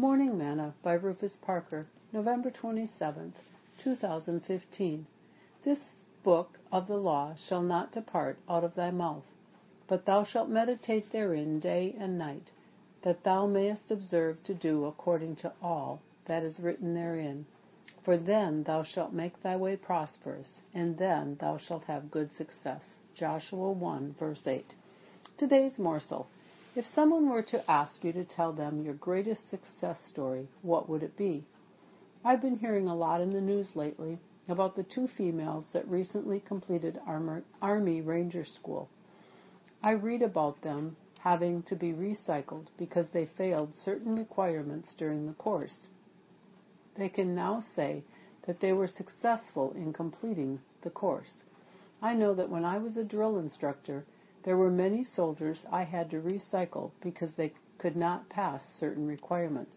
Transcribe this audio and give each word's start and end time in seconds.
Morning 0.00 0.38
Manna 0.38 0.74
by 0.80 0.92
Rufus 0.92 1.36
Parker, 1.42 1.88
November 2.12 2.52
27, 2.52 3.34
2015. 3.82 5.06
This 5.64 5.80
book 6.22 6.56
of 6.70 6.86
the 6.86 6.96
law 6.96 7.34
shall 7.34 7.62
not 7.62 7.90
depart 7.90 8.38
out 8.48 8.62
of 8.62 8.76
thy 8.76 8.92
mouth, 8.92 9.24
but 9.88 10.06
thou 10.06 10.22
shalt 10.22 10.48
meditate 10.48 11.10
therein 11.10 11.58
day 11.58 11.96
and 11.98 12.16
night, 12.16 12.52
that 13.02 13.24
thou 13.24 13.48
mayest 13.48 13.90
observe 13.90 14.40
to 14.44 14.54
do 14.54 14.84
according 14.84 15.34
to 15.34 15.52
all 15.60 16.00
that 16.26 16.44
is 16.44 16.60
written 16.60 16.94
therein. 16.94 17.44
For 18.04 18.16
then 18.16 18.62
thou 18.62 18.84
shalt 18.84 19.12
make 19.12 19.42
thy 19.42 19.56
way 19.56 19.74
prosperous, 19.74 20.60
and 20.72 20.96
then 20.96 21.38
thou 21.40 21.58
shalt 21.58 21.82
have 21.86 22.12
good 22.12 22.32
success. 22.34 22.82
Joshua 23.16 23.72
1 23.72 24.14
verse 24.16 24.46
8. 24.46 24.74
Today's 25.36 25.76
morsel. 25.76 26.28
If 26.74 26.86
someone 26.86 27.28
were 27.28 27.42
to 27.42 27.70
ask 27.70 28.04
you 28.04 28.12
to 28.12 28.24
tell 28.24 28.52
them 28.52 28.82
your 28.82 28.94
greatest 28.94 29.48
success 29.48 29.98
story, 30.04 30.48
what 30.62 30.88
would 30.88 31.02
it 31.02 31.16
be? 31.16 31.44
I've 32.24 32.42
been 32.42 32.58
hearing 32.58 32.88
a 32.88 32.94
lot 32.94 33.20
in 33.20 33.32
the 33.32 33.40
news 33.40 33.74
lately 33.74 34.18
about 34.48 34.76
the 34.76 34.82
two 34.82 35.08
females 35.08 35.64
that 35.72 35.88
recently 35.88 36.40
completed 36.40 37.00
Army 37.06 38.00
Ranger 38.00 38.44
School. 38.44 38.88
I 39.82 39.92
read 39.92 40.22
about 40.22 40.60
them 40.62 40.96
having 41.18 41.62
to 41.64 41.74
be 41.74 41.92
recycled 41.92 42.66
because 42.76 43.06
they 43.12 43.26
failed 43.26 43.74
certain 43.74 44.14
requirements 44.16 44.94
during 44.94 45.26
the 45.26 45.34
course. 45.34 45.86
They 46.96 47.08
can 47.08 47.34
now 47.34 47.60
say 47.60 48.04
that 48.46 48.60
they 48.60 48.72
were 48.72 48.88
successful 48.88 49.72
in 49.72 49.92
completing 49.92 50.60
the 50.82 50.90
course. 50.90 51.42
I 52.02 52.14
know 52.14 52.34
that 52.34 52.50
when 52.50 52.64
I 52.64 52.78
was 52.78 52.96
a 52.96 53.04
drill 53.04 53.38
instructor, 53.38 54.04
there 54.48 54.56
were 54.56 54.70
many 54.70 55.04
soldiers 55.04 55.62
I 55.70 55.84
had 55.84 56.08
to 56.08 56.22
recycle 56.22 56.92
because 57.02 57.30
they 57.36 57.52
could 57.76 57.94
not 57.94 58.30
pass 58.30 58.62
certain 58.80 59.06
requirements. 59.06 59.76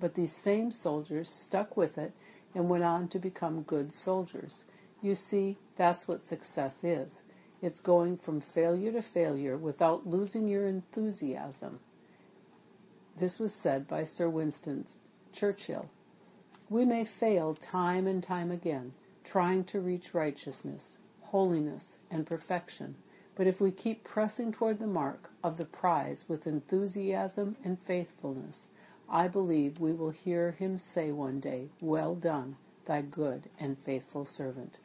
But 0.00 0.16
these 0.16 0.32
same 0.42 0.72
soldiers 0.72 1.32
stuck 1.46 1.76
with 1.76 1.96
it 1.96 2.12
and 2.56 2.68
went 2.68 2.82
on 2.82 3.06
to 3.10 3.20
become 3.20 3.62
good 3.62 3.92
soldiers. 4.04 4.52
You 5.00 5.14
see, 5.14 5.56
that's 5.78 6.08
what 6.08 6.26
success 6.26 6.72
is. 6.82 7.08
It's 7.62 7.78
going 7.78 8.18
from 8.24 8.42
failure 8.52 8.90
to 8.90 9.02
failure 9.14 9.56
without 9.56 10.08
losing 10.08 10.48
your 10.48 10.66
enthusiasm. 10.66 11.78
This 13.20 13.38
was 13.38 13.54
said 13.62 13.86
by 13.86 14.06
Sir 14.06 14.28
Winston 14.28 14.84
Churchill. 15.32 15.86
We 16.68 16.84
may 16.84 17.06
fail 17.20 17.56
time 17.70 18.08
and 18.08 18.24
time 18.24 18.50
again, 18.50 18.92
trying 19.22 19.62
to 19.66 19.80
reach 19.80 20.14
righteousness, 20.14 20.82
holiness, 21.20 21.84
and 22.10 22.26
perfection. 22.26 22.96
But 23.36 23.46
if 23.46 23.60
we 23.60 23.70
keep 23.70 24.02
pressing 24.02 24.50
toward 24.50 24.78
the 24.78 24.86
mark 24.86 25.30
of 25.44 25.58
the 25.58 25.66
prize 25.66 26.24
with 26.26 26.46
enthusiasm 26.46 27.54
and 27.62 27.78
faithfulness, 27.80 28.66
I 29.10 29.28
believe 29.28 29.78
we 29.78 29.92
will 29.92 30.10
hear 30.10 30.52
him 30.52 30.78
say 30.94 31.12
one 31.12 31.38
day, 31.40 31.68
Well 31.82 32.14
done, 32.14 32.56
thy 32.86 33.02
good 33.02 33.50
and 33.60 33.76
faithful 33.78 34.24
servant. 34.24 34.78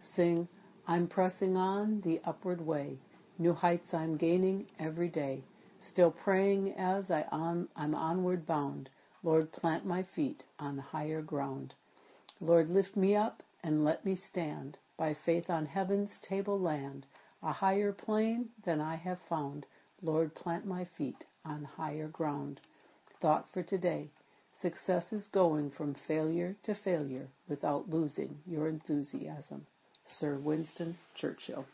Sing, 0.00 0.46
I'm 0.86 1.08
pressing 1.08 1.56
on 1.56 2.00
the 2.02 2.20
upward 2.24 2.60
way, 2.64 2.98
new 3.36 3.52
heights 3.52 3.92
I'm 3.92 4.16
gaining 4.16 4.68
every 4.78 5.08
day, 5.08 5.42
still 5.80 6.12
praying 6.12 6.74
as 6.74 7.10
I 7.10 7.24
on, 7.32 7.68
I'm 7.74 7.96
onward 7.96 8.46
bound, 8.46 8.90
Lord, 9.24 9.50
plant 9.50 9.84
my 9.84 10.04
feet 10.04 10.44
on 10.60 10.78
higher 10.78 11.20
ground. 11.20 11.74
Lord, 12.40 12.70
lift 12.70 12.96
me 12.96 13.16
up 13.16 13.42
and 13.64 13.84
let 13.84 14.04
me 14.04 14.14
stand 14.14 14.78
by 14.96 15.14
faith 15.14 15.50
on 15.50 15.66
heaven's 15.66 16.16
table 16.22 16.60
land, 16.60 17.06
a 17.42 17.52
higher 17.52 17.92
plane 17.92 18.48
than 18.64 18.80
I 18.80 18.96
have 18.96 19.20
found. 19.28 19.66
Lord, 20.02 20.34
plant 20.34 20.66
my 20.66 20.84
feet 20.84 21.24
on 21.44 21.64
higher 21.64 22.08
ground. 22.08 22.60
Thought 23.20 23.48
for 23.52 23.62
today. 23.62 24.10
Success 24.60 25.12
is 25.12 25.28
going 25.28 25.70
from 25.70 25.94
failure 25.94 26.56
to 26.64 26.74
failure 26.74 27.28
without 27.48 27.88
losing 27.88 28.40
your 28.46 28.68
enthusiasm. 28.68 29.66
Sir 30.06 30.36
Winston 30.36 30.98
Churchill. 31.14 31.64